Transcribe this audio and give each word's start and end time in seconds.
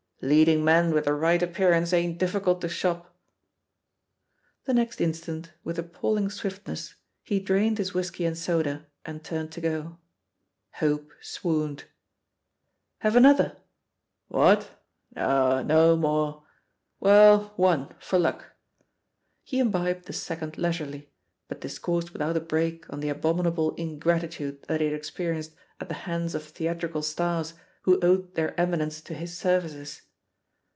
"Leading 0.23 0.63
men 0.63 0.93
with 0.93 1.05
the 1.05 1.15
right 1.15 1.41
appear 1.41 1.73
ance 1.73 1.91
ain't 1.93 2.19
difficult 2.19 2.61
to 2.61 2.69
shop." 2.69 3.17
The 4.65 4.73
next 4.75 5.01
instant, 5.01 5.51
with 5.63 5.79
appalling 5.79 6.29
swiftness, 6.29 6.93
he 7.23 7.39
drained 7.39 7.79
his 7.79 7.95
whisky 7.95 8.25
and 8.25 8.37
soda 8.37 8.85
and 9.03 9.23
turned 9.23 9.51
to 9.53 9.61
go. 9.61 9.97
Hope 10.73 11.11
swooned. 11.21 11.85
"Have 12.99 13.15
another 13.15 13.57
1" 14.27 14.57
"What? 14.59 14.71
No, 15.15 15.63
no 15.63 15.95
more 15.95 16.33
•••well 16.99 17.53
one, 17.55 17.89
for 17.99 18.19
luck 18.19 18.43
I" 18.43 18.53
He 19.43 19.57
imbibed 19.57 20.05
the 20.05 20.13
second 20.13 20.55
leisurely, 20.55 21.09
but 21.47 21.61
dis 21.61 21.79
coursed 21.79 22.13
without 22.13 22.37
a 22.37 22.41
break 22.41 22.85
on 22.93 22.99
the 22.99 23.09
abominable 23.09 23.73
in 23.73 23.97
gratitude 23.97 24.61
that 24.67 24.81
he 24.81 24.85
had 24.85 24.95
experienced 24.95 25.55
at 25.79 25.87
the 25.89 25.95
hands. 26.05 26.33
26 26.33 26.33
THE 26.33 26.37
POSITION 26.37 26.45
OF 26.45 26.53
PEGGY 26.53 26.67
HARPER 26.67 26.77
of 26.77 26.79
theatrical 26.79 27.01
stars 27.01 27.53
who 27.81 27.99
owed 28.03 28.35
their 28.35 28.59
eminence 28.59 29.01
to 29.01 29.15
his 29.15 29.35
services. 29.35 30.03